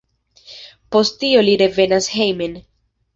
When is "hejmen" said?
2.15-2.57